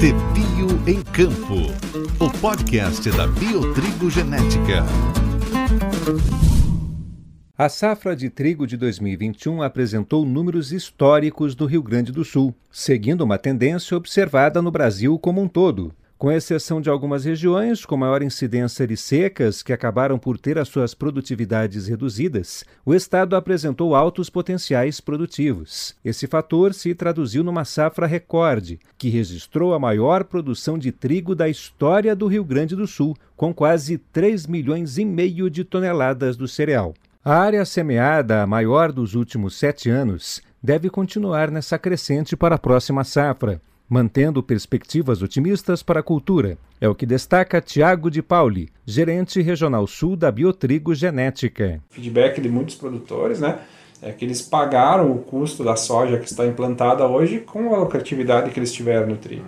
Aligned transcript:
Tebio 0.00 0.66
em 0.84 1.00
Campo, 1.00 1.70
o 2.18 2.28
podcast 2.40 3.08
da 3.12 3.28
Biotrigo 3.28 4.10
Genética. 4.10 4.84
A 7.56 7.68
safra 7.68 8.16
de 8.16 8.28
trigo 8.30 8.66
de 8.66 8.76
2021 8.76 9.62
apresentou 9.62 10.26
números 10.26 10.72
históricos 10.72 11.54
do 11.54 11.66
Rio 11.66 11.84
Grande 11.84 12.10
do 12.10 12.24
Sul, 12.24 12.52
seguindo 12.68 13.20
uma 13.20 13.38
tendência 13.38 13.96
observada 13.96 14.60
no 14.60 14.72
Brasil 14.72 15.16
como 15.16 15.40
um 15.40 15.46
todo. 15.46 15.94
Com 16.18 16.32
exceção 16.32 16.80
de 16.80 16.88
algumas 16.88 17.26
regiões 17.26 17.84
com 17.84 17.94
maior 17.94 18.22
incidência 18.22 18.86
de 18.86 18.96
secas 18.96 19.62
que 19.62 19.70
acabaram 19.70 20.18
por 20.18 20.38
ter 20.38 20.56
as 20.56 20.66
suas 20.66 20.94
produtividades 20.94 21.88
reduzidas, 21.88 22.64
o 22.86 22.94
estado 22.94 23.36
apresentou 23.36 23.94
altos 23.94 24.30
potenciais 24.30 24.98
produtivos. 24.98 25.94
Esse 26.02 26.26
fator 26.26 26.72
se 26.72 26.94
traduziu 26.94 27.44
numa 27.44 27.66
safra 27.66 28.06
recorde, 28.06 28.80
que 28.96 29.10
registrou 29.10 29.74
a 29.74 29.78
maior 29.78 30.24
produção 30.24 30.78
de 30.78 30.90
trigo 30.90 31.34
da 31.34 31.50
história 31.50 32.16
do 32.16 32.26
Rio 32.28 32.44
Grande 32.44 32.74
do 32.74 32.86
Sul, 32.86 33.14
com 33.36 33.52
quase 33.52 33.98
3 33.98 34.46
milhões 34.46 34.96
e 34.96 35.04
meio 35.04 35.50
de 35.50 35.64
toneladas 35.64 36.34
do 36.34 36.48
cereal. 36.48 36.94
A 37.22 37.34
área 37.34 37.62
semeada, 37.66 38.42
a 38.42 38.46
maior 38.46 38.90
dos 38.90 39.14
últimos 39.14 39.54
sete 39.54 39.90
anos, 39.90 40.40
deve 40.62 40.88
continuar 40.88 41.50
nessa 41.50 41.78
crescente 41.78 42.34
para 42.34 42.54
a 42.54 42.58
próxima 42.58 43.04
safra 43.04 43.60
mantendo 43.88 44.42
perspectivas 44.42 45.22
otimistas 45.22 45.82
para 45.82 46.00
a 46.00 46.02
cultura. 46.02 46.58
É 46.80 46.88
o 46.88 46.94
que 46.94 47.06
destaca 47.06 47.60
Tiago 47.60 48.10
de 48.10 48.22
Pauli, 48.22 48.68
gerente 48.84 49.40
regional 49.40 49.86
sul 49.86 50.16
da 50.16 50.30
Biotrigo 50.30 50.94
Genética. 50.94 51.80
Feedback 51.90 52.40
de 52.40 52.48
muitos 52.48 52.74
produtores, 52.74 53.40
né? 53.40 53.60
É 54.02 54.12
que 54.12 54.24
eles 54.24 54.42
pagaram 54.42 55.10
o 55.10 55.18
custo 55.18 55.64
da 55.64 55.74
soja 55.74 56.18
que 56.18 56.26
está 56.26 56.46
implantada 56.46 57.06
hoje 57.06 57.40
com 57.40 57.74
a 57.74 57.78
lucratividade 57.78 58.50
que 58.50 58.58
eles 58.58 58.72
tiveram 58.72 59.06
no 59.06 59.16
trigo. 59.16 59.46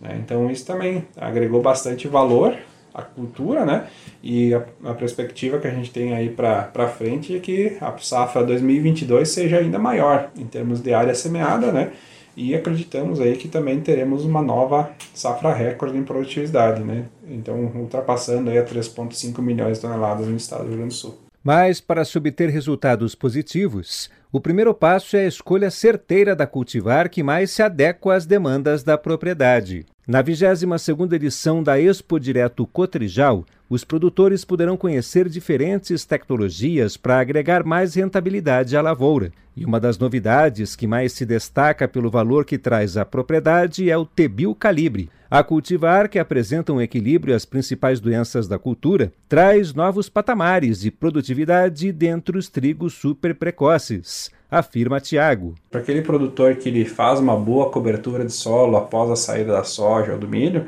Né? 0.00 0.20
Então 0.22 0.50
isso 0.50 0.66
também 0.66 1.06
agregou 1.16 1.62
bastante 1.62 2.08
valor 2.08 2.56
à 2.92 3.02
cultura, 3.02 3.64
né? 3.64 3.86
E 4.22 4.54
a, 4.54 4.64
a 4.86 4.94
perspectiva 4.94 5.58
que 5.58 5.68
a 5.68 5.70
gente 5.70 5.90
tem 5.92 6.14
aí 6.14 6.30
para 6.30 6.88
frente 6.88 7.36
é 7.36 7.38
que 7.38 7.76
a 7.80 7.96
safra 7.98 8.42
2022 8.42 9.28
seja 9.28 9.58
ainda 9.58 9.78
maior 9.78 10.30
em 10.36 10.46
termos 10.46 10.80
de 10.80 10.92
área 10.92 11.14
semeada, 11.14 11.70
né? 11.70 11.92
E 12.36 12.54
acreditamos 12.54 13.20
aí 13.20 13.36
que 13.36 13.48
também 13.48 13.80
teremos 13.80 14.24
uma 14.24 14.42
nova 14.42 14.90
safra 15.14 15.54
recorde 15.54 15.96
em 15.96 16.04
produtividade, 16.04 16.82
né? 16.82 17.06
Então, 17.26 17.72
ultrapassando 17.74 18.50
aí 18.50 18.58
a 18.58 18.64
3,5 18.64 19.40
milhões 19.40 19.78
de 19.78 19.82
toneladas 19.82 20.26
no 20.26 20.36
estado 20.36 20.64
do 20.64 20.68
Rio 20.68 20.76
Grande 20.78 20.94
do 20.94 20.98
Sul. 20.98 21.18
Mas, 21.42 21.80
para 21.80 22.04
se 22.04 22.18
obter 22.18 22.50
resultados 22.50 23.14
positivos, 23.14 24.10
o 24.32 24.40
primeiro 24.40 24.74
passo 24.74 25.16
é 25.16 25.20
a 25.20 25.28
escolha 25.28 25.70
certeira 25.70 26.34
da 26.34 26.46
cultivar 26.46 27.08
que 27.08 27.22
mais 27.22 27.52
se 27.52 27.62
adequa 27.62 28.14
às 28.14 28.26
demandas 28.26 28.82
da 28.82 28.98
propriedade. 28.98 29.86
Na 30.06 30.22
22ª 30.22 31.12
edição 31.14 31.62
da 31.62 31.80
Expo 31.80 32.18
Direto 32.18 32.66
Cotrijal, 32.66 33.44
os 33.68 33.84
produtores 33.84 34.44
poderão 34.44 34.76
conhecer 34.76 35.28
diferentes 35.28 36.04
tecnologias 36.04 36.96
para 36.96 37.18
agregar 37.18 37.64
mais 37.64 37.94
rentabilidade 37.94 38.76
à 38.76 38.80
lavoura. 38.80 39.32
E 39.56 39.64
uma 39.64 39.80
das 39.80 39.98
novidades 39.98 40.76
que 40.76 40.86
mais 40.86 41.12
se 41.12 41.24
destaca 41.24 41.88
pelo 41.88 42.10
valor 42.10 42.44
que 42.44 42.58
traz 42.58 42.96
à 42.96 43.04
propriedade 43.04 43.90
é 43.90 43.96
o 43.96 44.04
Tebil 44.04 44.54
Calibre. 44.54 45.10
A 45.28 45.42
cultivar, 45.42 46.08
que 46.08 46.18
apresenta 46.18 46.72
um 46.72 46.80
equilíbrio 46.80 47.34
às 47.34 47.44
principais 47.44 47.98
doenças 47.98 48.46
da 48.46 48.58
cultura, 48.58 49.12
traz 49.28 49.74
novos 49.74 50.08
patamares 50.08 50.80
de 50.80 50.90
produtividade 50.90 51.90
dentre 51.90 52.38
os 52.38 52.48
trigos 52.48 52.94
super 52.94 53.34
precoces 53.34 54.30
afirma 54.50 55.00
Tiago. 55.00 55.54
Para 55.70 55.80
aquele 55.80 56.02
produtor 56.02 56.56
que 56.56 56.68
ele 56.68 56.84
faz 56.84 57.20
uma 57.20 57.36
boa 57.36 57.70
cobertura 57.70 58.24
de 58.24 58.32
solo 58.32 58.76
após 58.76 59.10
a 59.10 59.16
saída 59.16 59.52
da 59.52 59.64
soja 59.64 60.12
ou 60.12 60.18
do 60.18 60.28
milho, 60.28 60.66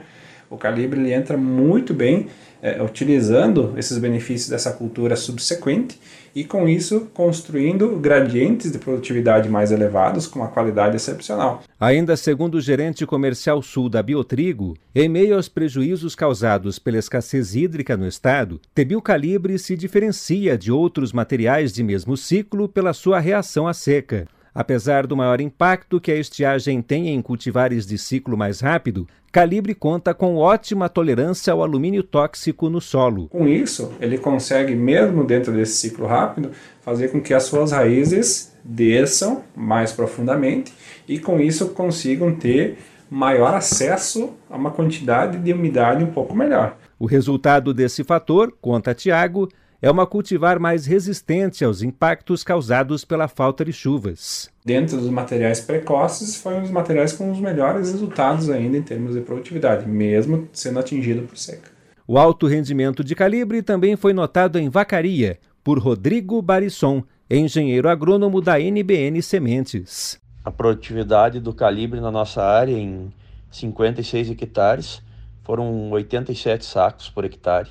o 0.50 0.56
calibre 0.56 1.00
ele 1.00 1.12
entra 1.12 1.36
muito 1.36 1.92
bem 1.92 2.28
é, 2.60 2.82
utilizando 2.82 3.74
esses 3.76 3.98
benefícios 3.98 4.48
dessa 4.48 4.72
cultura 4.72 5.14
subsequente 5.14 5.98
e 6.34 6.44
com 6.44 6.68
isso 6.68 7.08
construindo 7.14 7.96
gradientes 7.98 8.72
de 8.72 8.78
produtividade 8.78 9.48
mais 9.48 9.70
elevados 9.70 10.26
com 10.26 10.40
uma 10.40 10.48
qualidade 10.48 10.96
excepcional. 10.96 11.62
Ainda 11.78 12.16
segundo 12.16 12.56
o 12.56 12.60
gerente 12.60 13.06
comercial 13.06 13.62
sul 13.62 13.88
da 13.88 14.02
Biotrigo, 14.02 14.76
em 14.94 15.08
meio 15.08 15.36
aos 15.36 15.48
prejuízos 15.48 16.14
causados 16.14 16.78
pela 16.78 16.98
escassez 16.98 17.54
hídrica 17.54 17.96
no 17.96 18.06
estado, 18.06 18.60
Tebil 18.74 19.00
Calibre 19.00 19.58
se 19.58 19.76
diferencia 19.76 20.58
de 20.58 20.72
outros 20.72 21.12
materiais 21.12 21.72
de 21.72 21.82
mesmo 21.82 22.16
ciclo 22.16 22.68
pela 22.68 22.92
sua 22.92 23.20
reação 23.20 23.66
à 23.66 23.74
seca. 23.74 24.26
Apesar 24.58 25.06
do 25.06 25.16
maior 25.16 25.40
impacto 25.40 26.00
que 26.00 26.10
a 26.10 26.16
estiagem 26.16 26.82
tem 26.82 27.10
em 27.10 27.22
cultivares 27.22 27.86
de 27.86 27.96
ciclo 27.96 28.36
mais 28.36 28.58
rápido, 28.58 29.06
Calibre 29.30 29.72
conta 29.72 30.12
com 30.12 30.34
ótima 30.34 30.88
tolerância 30.88 31.52
ao 31.52 31.62
alumínio 31.62 32.02
tóxico 32.02 32.68
no 32.68 32.80
solo. 32.80 33.28
Com 33.28 33.46
isso, 33.46 33.92
ele 34.00 34.18
consegue, 34.18 34.74
mesmo 34.74 35.22
dentro 35.22 35.52
desse 35.52 35.76
ciclo 35.76 36.08
rápido, 36.08 36.50
fazer 36.80 37.12
com 37.12 37.20
que 37.20 37.32
as 37.32 37.44
suas 37.44 37.70
raízes 37.70 38.52
desçam 38.64 39.44
mais 39.54 39.92
profundamente 39.92 40.72
e 41.06 41.20
com 41.20 41.38
isso 41.38 41.68
consigam 41.68 42.34
ter 42.34 42.78
maior 43.08 43.54
acesso 43.54 44.34
a 44.50 44.56
uma 44.56 44.72
quantidade 44.72 45.38
de 45.38 45.52
umidade 45.52 46.02
um 46.02 46.10
pouco 46.10 46.34
melhor. 46.34 46.76
O 46.98 47.06
resultado 47.06 47.72
desse 47.72 48.02
fator, 48.02 48.52
conta 48.60 48.92
Tiago, 48.92 49.48
é 49.80 49.90
uma 49.90 50.06
cultivar 50.06 50.58
mais 50.58 50.86
resistente 50.86 51.64
aos 51.64 51.82
impactos 51.82 52.42
causados 52.42 53.04
pela 53.04 53.28
falta 53.28 53.64
de 53.64 53.72
chuvas. 53.72 54.50
Dentro 54.64 54.96
dos 54.96 55.08
materiais 55.08 55.60
precoces, 55.60 56.36
foi 56.36 56.54
um 56.54 56.62
dos 56.62 56.70
materiais 56.70 57.12
com 57.12 57.30
os 57.30 57.38
melhores 57.38 57.92
resultados 57.92 58.50
ainda 58.50 58.76
em 58.76 58.82
termos 58.82 59.14
de 59.14 59.20
produtividade, 59.20 59.88
mesmo 59.88 60.48
sendo 60.52 60.80
atingido 60.80 61.22
por 61.22 61.38
seca. 61.38 61.70
O 62.06 62.18
alto 62.18 62.46
rendimento 62.46 63.04
de 63.04 63.14
calibre 63.14 63.62
também 63.62 63.94
foi 63.94 64.12
notado 64.12 64.58
em 64.58 64.68
Vacaria, 64.68 65.38
por 65.62 65.78
Rodrigo 65.78 66.40
Barisson, 66.42 67.04
engenheiro 67.30 67.88
agrônomo 67.88 68.40
da 68.40 68.58
NBN 68.58 69.22
Sementes. 69.22 70.18
A 70.44 70.50
produtividade 70.50 71.40
do 71.40 71.52
calibre 71.52 72.00
na 72.00 72.10
nossa 72.10 72.42
área, 72.42 72.72
em 72.72 73.12
56 73.50 74.30
hectares, 74.30 75.02
foram 75.44 75.90
87 75.90 76.64
sacos 76.64 77.10
por 77.10 77.24
hectare, 77.24 77.68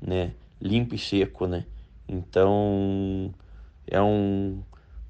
né? 0.00 0.32
Limpo 0.64 0.94
e 0.94 0.98
seco, 0.98 1.46
né? 1.46 1.64
Então 2.08 3.32
é 3.86 4.00
um, 4.00 4.62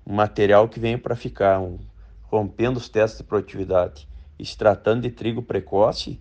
material 0.05 0.69
que 0.69 0.81
vem 0.81 0.99
para 0.99 1.17
ficar, 1.17 1.61
um, 1.61 1.79
rompendo 2.25 2.79
os 2.79 2.89
testes 2.89 3.19
de 3.19 3.25
produtividade 3.25 4.09
e 4.39 4.45
se 4.45 4.59
tratando 4.59 5.03
de 5.03 5.11
trigo 5.11 5.43
precoce, 5.43 6.21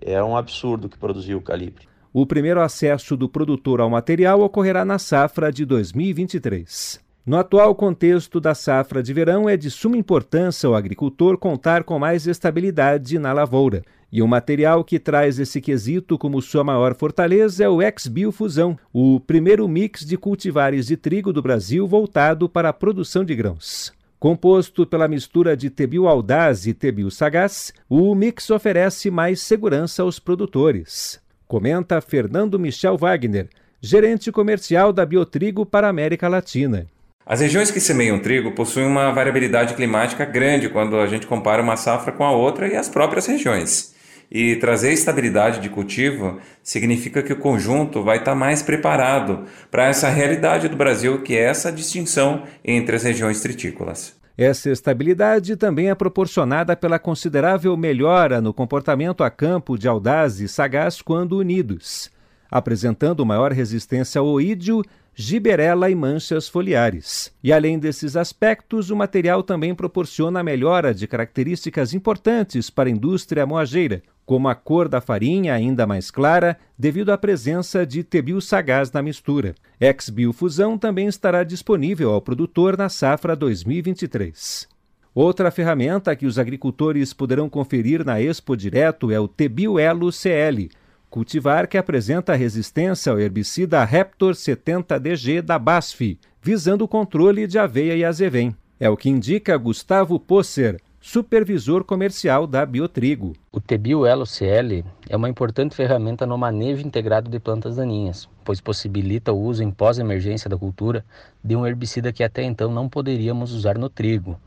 é 0.00 0.22
um 0.22 0.36
absurdo 0.36 0.88
que 0.88 0.98
produziu 0.98 1.38
o 1.38 1.42
calibre. 1.42 1.86
O 2.12 2.26
primeiro 2.26 2.60
acesso 2.60 3.16
do 3.16 3.28
produtor 3.28 3.80
ao 3.80 3.88
material 3.88 4.40
ocorrerá 4.40 4.84
na 4.84 4.98
safra 4.98 5.50
de 5.50 5.64
2023. 5.64 7.00
No 7.24 7.38
atual 7.38 7.72
contexto 7.74 8.40
da 8.40 8.52
safra 8.52 9.00
de 9.00 9.14
verão, 9.14 9.48
é 9.48 9.56
de 9.56 9.70
suma 9.70 9.96
importância 9.96 10.68
o 10.68 10.74
agricultor 10.74 11.38
contar 11.38 11.84
com 11.84 11.98
mais 11.98 12.26
estabilidade 12.26 13.16
na 13.18 13.32
lavoura. 13.32 13.82
E 14.12 14.20
o 14.20 14.28
material 14.28 14.84
que 14.84 14.98
traz 14.98 15.38
esse 15.38 15.58
quesito 15.58 16.18
como 16.18 16.42
sua 16.42 16.62
maior 16.62 16.94
fortaleza 16.94 17.64
é 17.64 17.68
o 17.68 17.80
Ex-Biofusão, 17.80 18.78
o 18.92 19.18
primeiro 19.18 19.66
mix 19.66 20.04
de 20.04 20.18
cultivares 20.18 20.86
de 20.86 20.98
trigo 20.98 21.32
do 21.32 21.40
Brasil 21.40 21.86
voltado 21.86 22.46
para 22.46 22.68
a 22.68 22.72
produção 22.74 23.24
de 23.24 23.34
grãos. 23.34 23.90
Composto 24.20 24.86
pela 24.86 25.08
mistura 25.08 25.56
de 25.56 25.70
Tebil 25.70 26.06
Audaz 26.06 26.66
e 26.66 26.74
Tebil 26.74 27.10
Sagaz, 27.10 27.72
o 27.88 28.14
mix 28.14 28.50
oferece 28.50 29.10
mais 29.10 29.40
segurança 29.40 30.02
aos 30.02 30.18
produtores. 30.18 31.18
Comenta 31.48 31.98
Fernando 32.02 32.58
Michel 32.58 32.98
Wagner, 32.98 33.48
gerente 33.80 34.30
comercial 34.30 34.92
da 34.92 35.06
Biotrigo 35.06 35.64
para 35.64 35.86
a 35.86 35.90
América 35.90 36.28
Latina. 36.28 36.86
As 37.24 37.40
regiões 37.40 37.70
que 37.70 37.80
semeiam 37.80 38.18
trigo 38.18 38.52
possuem 38.52 38.86
uma 38.86 39.10
variabilidade 39.10 39.72
climática 39.72 40.26
grande 40.26 40.68
quando 40.68 40.96
a 40.98 41.06
gente 41.06 41.26
compara 41.26 41.62
uma 41.62 41.76
safra 41.76 42.12
com 42.12 42.24
a 42.24 42.32
outra 42.32 42.68
e 42.68 42.76
as 42.76 42.90
próprias 42.90 43.26
regiões. 43.26 43.91
E 44.34 44.56
trazer 44.56 44.94
estabilidade 44.94 45.60
de 45.60 45.68
cultivo 45.68 46.38
significa 46.62 47.22
que 47.22 47.34
o 47.34 47.38
conjunto 47.38 48.02
vai 48.02 48.16
estar 48.16 48.34
mais 48.34 48.62
preparado 48.62 49.44
para 49.70 49.88
essa 49.88 50.08
realidade 50.08 50.68
do 50.68 50.76
Brasil, 50.76 51.20
que 51.20 51.36
é 51.36 51.42
essa 51.42 51.70
distinção 51.70 52.44
entre 52.64 52.96
as 52.96 53.02
regiões 53.02 53.42
tritícolas. 53.42 54.16
Essa 54.38 54.70
estabilidade 54.70 55.54
também 55.54 55.90
é 55.90 55.94
proporcionada 55.94 56.74
pela 56.74 56.98
considerável 56.98 57.76
melhora 57.76 58.40
no 58.40 58.54
comportamento 58.54 59.22
a 59.22 59.28
campo 59.28 59.76
de 59.76 59.86
audaz 59.86 60.40
e 60.40 60.48
sagaz 60.48 61.02
quando 61.02 61.36
unidos, 61.36 62.10
apresentando 62.50 63.26
maior 63.26 63.52
resistência 63.52 64.18
ao 64.18 64.26
oídio 64.26 64.82
giberela 65.14 65.90
e 65.90 65.94
manchas 65.94 66.48
foliares. 66.48 67.30
E 67.44 67.52
além 67.52 67.78
desses 67.78 68.16
aspectos, 68.16 68.88
o 68.88 68.96
material 68.96 69.42
também 69.42 69.74
proporciona 69.74 70.40
a 70.40 70.42
melhora 70.42 70.94
de 70.94 71.06
características 71.06 71.92
importantes 71.92 72.70
para 72.70 72.88
a 72.88 72.92
indústria 72.92 73.44
moageira, 73.44 74.02
como 74.24 74.48
a 74.48 74.54
cor 74.54 74.88
da 74.88 75.00
farinha 75.00 75.54
ainda 75.54 75.86
mais 75.86 76.10
clara, 76.10 76.58
devido 76.78 77.10
à 77.10 77.18
presença 77.18 77.84
de 77.84 78.04
tebil 78.04 78.40
sagaz 78.40 78.90
na 78.92 79.02
mistura. 79.02 79.54
Ex-Biofusão 79.80 80.78
também 80.78 81.06
estará 81.06 81.42
disponível 81.44 82.10
ao 82.12 82.22
produtor 82.22 82.76
na 82.76 82.88
safra 82.88 83.34
2023. 83.34 84.68
Outra 85.14 85.50
ferramenta 85.50 86.16
que 86.16 86.24
os 86.24 86.38
agricultores 86.38 87.12
poderão 87.12 87.48
conferir 87.48 88.04
na 88.04 88.20
Expo 88.20 88.56
Direto 88.56 89.10
é 89.10 89.20
o 89.20 89.28
Tebiuelo 89.28 90.10
CL, 90.10 90.70
cultivar 91.10 91.68
que 91.68 91.76
apresenta 91.76 92.34
resistência 92.34 93.12
ao 93.12 93.20
herbicida 93.20 93.84
Raptor 93.84 94.32
70DG 94.32 95.42
da 95.42 95.58
BASF, 95.58 96.18
visando 96.40 96.84
o 96.84 96.88
controle 96.88 97.46
de 97.46 97.58
aveia 97.58 97.94
e 97.94 98.04
azevém. 98.04 98.56
É 98.80 98.88
o 98.88 98.96
que 98.96 99.10
indica 99.10 99.56
Gustavo 99.58 100.18
Posser, 100.18 100.80
supervisor 101.04 101.82
comercial 101.82 102.46
da 102.46 102.64
Biotrigo. 102.64 103.32
O 103.50 103.60
Tebio 103.60 104.06
Elo 104.06 104.24
CL 104.24 104.84
é 105.08 105.16
uma 105.16 105.28
importante 105.28 105.74
ferramenta 105.74 106.24
no 106.24 106.38
manejo 106.38 106.86
integrado 106.86 107.28
de 107.28 107.40
plantas 107.40 107.74
daninhas, 107.74 108.28
pois 108.44 108.60
possibilita 108.60 109.32
o 109.32 109.40
uso 109.40 109.64
em 109.64 109.70
pós-emergência 109.72 110.48
da 110.48 110.56
cultura 110.56 111.04
de 111.42 111.56
um 111.56 111.66
herbicida 111.66 112.12
que 112.12 112.22
até 112.22 112.44
então 112.44 112.70
não 112.70 112.88
poderíamos 112.88 113.52
usar 113.52 113.76
no 113.76 113.88
trigo. 113.90 114.38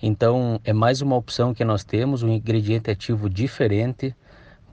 Então, 0.00 0.60
é 0.62 0.72
mais 0.72 1.02
uma 1.02 1.16
opção 1.16 1.52
que 1.52 1.64
nós 1.64 1.82
temos, 1.82 2.22
um 2.22 2.28
ingrediente 2.28 2.92
ativo 2.92 3.28
diferente 3.28 4.14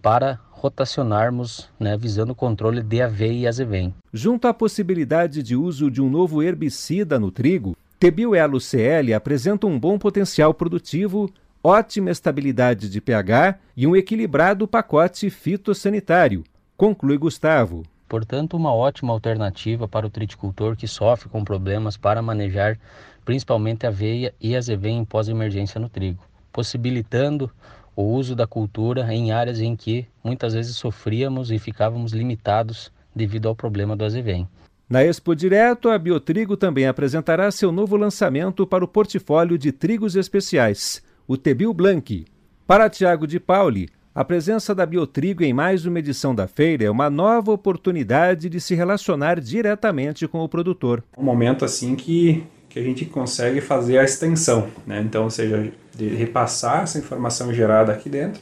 para 0.04 0.40
rotacionarmos, 0.52 1.72
né, 1.80 1.98
visando 1.98 2.34
o 2.34 2.36
controle 2.36 2.84
de 2.84 3.02
aveia 3.02 3.34
e 3.34 3.48
azevém. 3.48 3.96
Junto 4.14 4.48
à 4.48 4.54
possibilidade 4.54 5.42
de 5.42 5.56
uso 5.56 5.90
de 5.90 6.04
um 6.04 6.10
novo 6.10 6.44
herbicida 6.44 7.20
no 7.20 7.32
trigo, 7.32 7.76
Tebil 7.98 8.32
CL 8.60 9.14
apresenta 9.14 9.66
um 9.66 9.80
bom 9.80 9.98
potencial 9.98 10.54
produtivo, 10.54 11.32
ótima 11.64 12.12
estabilidade 12.12 12.90
de 12.90 13.00
pH 13.00 13.58
e 13.76 13.88
um 13.88 13.96
equilibrado 13.96 14.68
pacote 14.68 15.30
fitossanitário, 15.30 16.44
conclui 16.76 17.18
Gustavo. 17.18 17.84
Portanto, 18.10 18.58
uma 18.58 18.74
ótima 18.74 19.14
alternativa 19.14 19.88
para 19.88 20.06
o 20.06 20.10
triticultor 20.10 20.76
que 20.76 20.88
sofre 20.88 21.30
com 21.30 21.44
problemas 21.46 21.96
para 21.96 22.22
manejar 22.22 22.78
principalmente 23.24 23.88
aveia 23.88 24.34
e 24.42 24.58
azevém 24.58 24.98
em 24.98 25.06
pós-emergência 25.06 25.80
no 25.80 25.88
trigo, 25.88 26.22
possibilitando 26.52 27.50
o 27.96 28.04
uso 28.04 28.36
da 28.36 28.46
cultura 28.46 29.12
em 29.14 29.32
áreas 29.32 29.62
em 29.62 29.74
que 29.74 30.06
muitas 30.22 30.54
vezes 30.54 30.76
sofríamos 30.76 31.50
e 31.50 31.58
ficávamos 31.58 32.12
limitados 32.12 32.92
devido 33.16 33.48
ao 33.48 33.56
problema 33.56 33.96
do 33.96 34.04
azevém. 34.04 34.48
Na 34.88 35.04
Expo 35.04 35.36
Direto, 35.36 35.90
a 35.90 35.98
Biotrigo 35.98 36.56
também 36.56 36.86
apresentará 36.86 37.50
seu 37.50 37.72
novo 37.72 37.98
lançamento 37.98 38.68
para 38.68 38.86
o 38.86 38.88
portfólio 38.88 39.58
de 39.58 39.72
trigos 39.72 40.16
especiais, 40.16 41.02
o 41.28 41.36
Tebil 41.36 41.74
Blanc. 41.74 42.24
Para 42.68 42.88
Tiago 42.88 43.26
de 43.26 43.40
Pauli, 43.40 43.90
a 44.14 44.24
presença 44.24 44.76
da 44.76 44.86
Biotrigo 44.86 45.44
em 45.44 45.54
mais 45.54 45.88
uma 45.88 45.98
edição 45.98 46.36
da 46.36 46.48
feira 46.48 46.84
é 46.84 46.90
uma 46.90 47.10
nova 47.10 47.52
oportunidade 47.52 48.48
de 48.48 48.62
se 48.62 48.76
relacionar 48.76 49.42
diretamente 49.42 50.28
com 50.28 50.44
o 50.44 50.50
produtor. 50.50 51.04
Um 51.18 51.24
momento 51.24 51.66
assim 51.66 51.96
que, 51.96 52.44
que 52.70 52.78
a 52.78 52.84
gente 52.84 53.06
consegue 53.06 53.62
fazer 53.62 53.98
a 53.98 54.04
extensão, 54.04 54.68
né? 54.86 55.02
então, 55.02 55.24
ou 55.24 55.32
seja, 55.32 55.72
de 55.98 56.10
repassar 56.10 56.84
essa 56.84 57.00
informação 57.00 57.52
gerada 57.52 57.92
aqui 57.92 58.08
dentro 58.08 58.40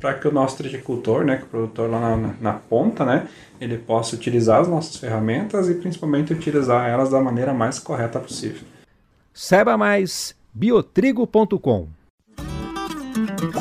para 0.00 0.14
que 0.14 0.28
o 0.28 0.32
nosso 0.32 0.56
triticultor, 0.58 1.24
né, 1.24 1.36
que 1.38 1.44
o 1.44 1.46
produtor 1.46 1.90
lá 1.90 2.16
na, 2.16 2.34
na, 2.40 2.52
ponta, 2.52 3.04
né, 3.04 3.26
ele 3.60 3.78
possa 3.78 4.14
utilizar 4.14 4.60
as 4.60 4.68
nossas 4.68 4.96
ferramentas 4.96 5.68
e 5.68 5.74
principalmente 5.74 6.32
utilizar 6.32 6.88
elas 6.88 7.10
da 7.10 7.20
maneira 7.20 7.54
mais 7.54 7.78
correta 7.78 8.20
possível. 8.20 8.62
Saiba 9.32 9.76
mais 9.76 10.34
biotrigo.com. 10.52 11.88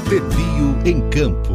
Pebrio 0.10 0.78
em 0.86 1.10
Campo. 1.10 1.55